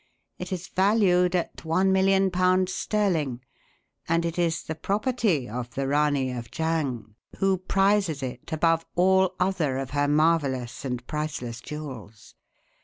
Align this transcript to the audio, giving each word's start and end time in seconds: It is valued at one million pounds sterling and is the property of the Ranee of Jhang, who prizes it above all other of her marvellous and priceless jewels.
It 0.39 0.51
is 0.51 0.67
valued 0.67 1.35
at 1.35 1.63
one 1.63 1.91
million 1.91 2.31
pounds 2.31 2.73
sterling 2.73 3.41
and 4.07 4.25
is 4.25 4.63
the 4.63 4.73
property 4.73 5.47
of 5.47 5.75
the 5.75 5.87
Ranee 5.87 6.31
of 6.31 6.49
Jhang, 6.49 7.13
who 7.37 7.59
prizes 7.59 8.23
it 8.23 8.51
above 8.51 8.83
all 8.95 9.35
other 9.39 9.77
of 9.77 9.91
her 9.91 10.07
marvellous 10.07 10.83
and 10.83 11.05
priceless 11.05 11.61
jewels. 11.61 12.33